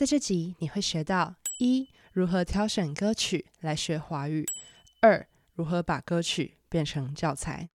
[0.00, 4.46] 在这集你会学到一、如何挑选歌曲来学华语；
[5.02, 7.68] 二、如何把歌曲变成教材。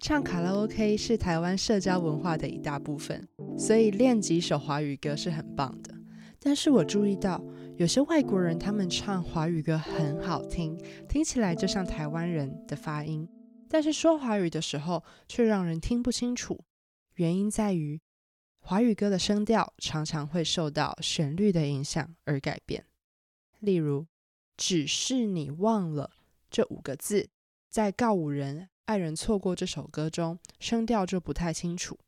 [0.00, 5.94] 唱卡拉 OK 是台湾社交文化的一大部分，所以练几首华语歌是很棒的。
[6.40, 7.40] 但是我注意到，
[7.76, 10.76] 有些外国人他们唱华语歌很好听，
[11.08, 13.28] 听起来就像台湾人的发音，
[13.68, 16.64] 但是说华语的时候却让人听不清楚。
[17.14, 18.00] 原因在于，
[18.66, 22.86] 华语歌的声调常常会受到旋律的影响而改变。
[23.58, 24.06] 例如
[24.56, 26.12] ，“只是你忘了”
[26.50, 27.28] 这五个字，
[27.68, 28.70] 在告五人。
[28.86, 31.98] 爱人错过这首歌中，声调就不太清楚。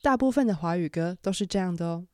[0.00, 2.06] 大部分的华语歌都是这样的哦。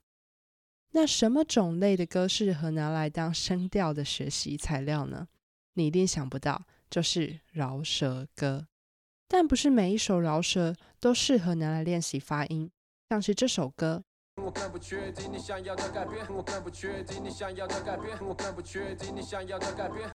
[0.93, 5.29] 那什么种类的歌适合拿来当声调的学习材料呢？
[5.75, 8.69] 你一定想不到，就是饶舌歌。
[9.29, 12.71] 但不是每一首饶舌都适合拿来练习发音，
[13.11, 14.03] 像是这首歌。
[14.43, 20.11] 我更不确定你想要的改变，我更不确定你想要的改变，我更不确定你想要的改变。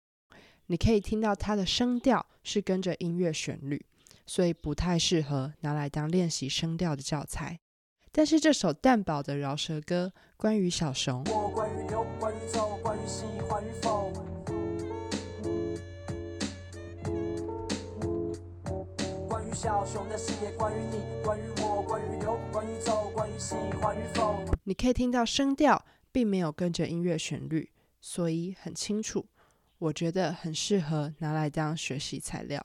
[0.66, 3.84] 你可以听到它的声调是跟着音乐旋律，
[4.27, 7.58] 所以不太适合拿来当练习声调的教材。
[8.12, 11.25] 但是这首蛋堡的饶舌歌，关于小熊。
[11.25, 14.30] 关于留，关于走，关于喜欢与否。
[19.62, 23.12] 小熊的事业，关于你，关于我，关于留，关于走。
[24.64, 29.28] 你可以听到声调并没有跟着音乐旋律，所以很清楚。
[29.77, 32.64] 我觉得很适合拿来当学习材料。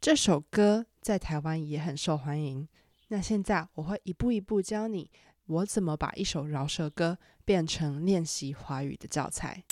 [0.00, 2.68] 这首歌在台湾也很受欢迎。
[3.06, 5.12] 那现在我会一步一步教你，
[5.46, 9.62] 我怎么把一首饶舌歌变成练习华语的教材。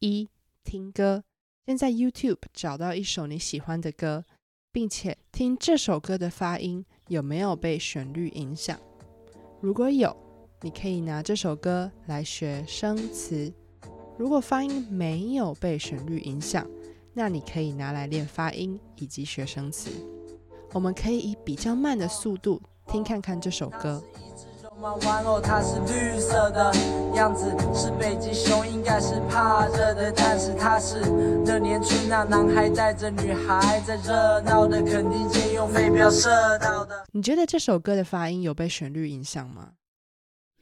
[0.00, 0.28] 一、
[0.62, 1.24] 听歌，
[1.64, 4.26] 先在 YouTube 找到一首你喜欢的歌，
[4.76, 6.84] 并且听这首歌的发音。
[7.08, 8.78] 有没有被旋律影响？
[9.58, 10.14] 如果有，
[10.60, 13.50] 你可以拿这首歌来学生词；
[14.18, 16.66] 如果发音没有被旋律影响，
[17.14, 19.88] 那你可以拿来练发音以及学生词。
[20.74, 24.04] 我们可以以比较慢的速度听看看这首歌。
[24.78, 26.70] 玩偶它是绿色的
[27.14, 31.00] 样子，是北极熊，该是怕热的，但是它是
[31.44, 37.04] 的年初，那男孩带着女孩在热闹的垦丁间用飞镖射到的。
[37.10, 39.72] 你觉得这首歌的发音有被旋律影响吗？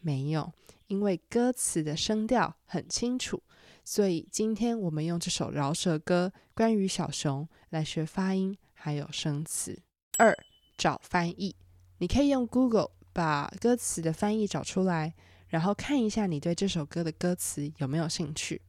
[0.00, 0.50] 没有，
[0.86, 3.42] 因为歌词的声调很清楚，
[3.84, 9.78] 所以今天我们用这首饶舌歌关于小熊来学发音还有生词。
[10.16, 10.34] 二，
[10.78, 11.54] 找翻译，
[11.98, 12.92] 你可以用 Google。
[13.12, 15.14] 把歌词的翻译找出来，
[15.54, 18.60] 然后看一下你对这首歌的歌词有没有兴趣。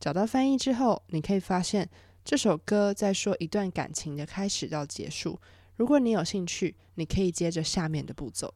[0.00, 1.90] 找到翻译之后，你可以发现
[2.24, 5.38] 这首歌在说一段感情的开始到结束。
[5.76, 8.54] 如果你有兴趣，你可以接着下面的步骤。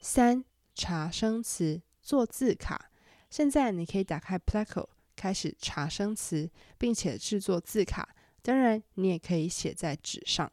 [0.00, 0.42] 三、
[0.74, 2.90] 查生词，做字卡。
[3.28, 8.16] 现在你可以打开 Pleco，开始查生词，并且制作字卡。
[8.40, 10.50] 当然，你也可以写在纸上。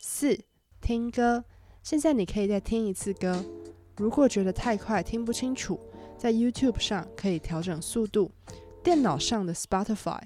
[0.00, 0.44] 四、
[0.80, 1.44] 听歌。
[1.82, 3.44] 现在你可以再听一次歌，
[4.00, 5.78] 如果觉得太快听不清楚，
[6.16, 8.32] 在 YouTube 上可以调整速度。
[8.82, 10.22] 电脑上的 Spotify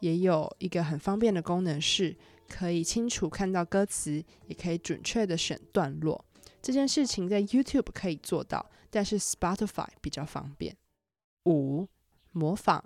[0.00, 2.16] 也有一个很方便的功能，是
[2.48, 6.24] 可以清楚看到歌词，也可以准确的选段落。
[6.62, 10.74] 这件事情在 YouTube 可以做到，但是 Spotify 比较方便。
[11.44, 11.86] 五、
[12.32, 12.82] 模仿，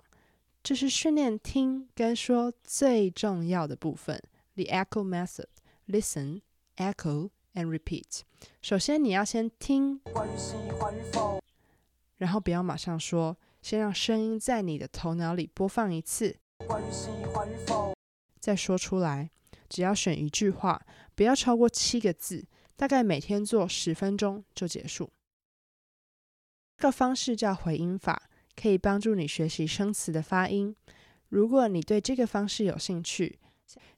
[0.61, 4.21] 这是训练听跟说最重要的部分。
[4.55, 5.45] The Echo Method:
[5.87, 6.41] Listen,
[6.75, 7.29] Echo.
[7.53, 8.21] And repeat。
[8.61, 10.01] 首先，你要先听，
[12.17, 16.37] 然后不要马上说，先让声音在你的头脑里播放一次，
[18.39, 19.29] 再说出来。
[19.69, 25.11] 只要选一句话，不要超过七个字，大概每天做十分钟就结束。
[26.77, 30.75] 这个方式叫回音法，可以帮助你学习生词的发音。
[31.29, 33.39] 如果你对这个方式有兴趣，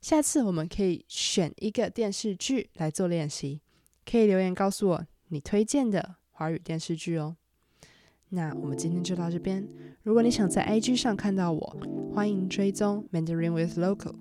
[0.01, 3.61] 下次我们可以选一个电视剧来做练习，
[4.05, 7.35] 可以留言告诉我你推荐的华语电视剧哦。
[8.29, 9.67] 那我们今天就到这边。
[10.03, 11.77] 如果你想在 IG 上看到我，
[12.13, 14.15] 欢迎追踪 Mandarin with Local。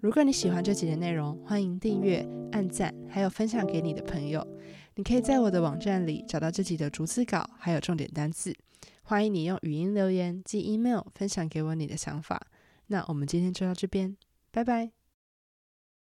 [0.00, 4.46] 如果你喜欢这集的内容，欢迎订阅、按赞，还有分享给你的朋友。
[4.94, 8.54] 你可以在我的网站里找到这集的逐字稿，还有重点单字。
[9.02, 12.46] 欢迎你用语音留言、寄 email 分享给我你的想法。
[12.86, 14.16] 那我们今天就到这边。
[14.50, 14.97] 拜拜。